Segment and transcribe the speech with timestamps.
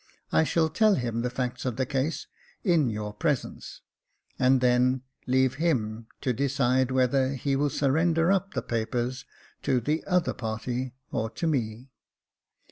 [0.31, 2.25] I shall tell him the facts of the case
[2.63, 3.81] in your presence,
[4.39, 9.25] and then leave him to decide whether he will surrender up the papers
[9.61, 11.91] to the other party, or to me.